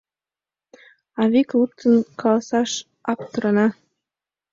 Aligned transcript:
А 1.21 1.23
вик 1.31 1.49
луктын 1.59 1.93
каласаш 2.21 2.71
аптырана. 3.11 3.67